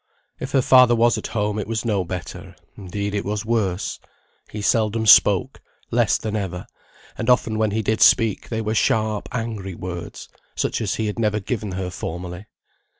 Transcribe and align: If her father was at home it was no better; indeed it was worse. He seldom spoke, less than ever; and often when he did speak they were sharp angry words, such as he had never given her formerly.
If 0.39 0.53
her 0.53 0.63
father 0.63 0.95
was 0.95 1.19
at 1.19 1.27
home 1.27 1.59
it 1.59 1.67
was 1.67 1.85
no 1.85 2.03
better; 2.03 2.55
indeed 2.75 3.13
it 3.13 3.23
was 3.23 3.45
worse. 3.45 3.99
He 4.49 4.59
seldom 4.59 5.05
spoke, 5.05 5.61
less 5.91 6.17
than 6.17 6.35
ever; 6.35 6.65
and 7.19 7.29
often 7.29 7.59
when 7.59 7.69
he 7.69 7.83
did 7.83 8.01
speak 8.01 8.49
they 8.49 8.61
were 8.61 8.73
sharp 8.73 9.29
angry 9.31 9.75
words, 9.75 10.27
such 10.55 10.81
as 10.81 10.95
he 10.95 11.05
had 11.05 11.19
never 11.19 11.39
given 11.39 11.73
her 11.73 11.91
formerly. 11.91 12.47